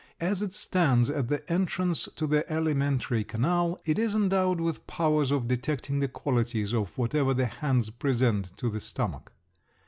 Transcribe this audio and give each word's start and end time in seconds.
As 0.19 0.41
it 0.41 0.51
stands 0.51 1.11
at 1.11 1.27
the 1.27 1.47
entrance 1.47 2.09
to 2.15 2.25
the 2.25 2.51
alimentary 2.51 3.23
canal 3.23 3.79
it 3.85 3.99
is 3.99 4.15
endowed 4.15 4.59
with 4.59 4.87
powers 4.87 5.29
of 5.31 5.47
detecting 5.47 5.99
the 5.99 6.07
qualities 6.07 6.73
of 6.73 6.97
whatever 6.97 7.35
the 7.35 7.45
hands 7.45 7.91
present 7.91 8.57
to 8.57 8.67
the 8.71 8.79
stomach. 8.79 9.31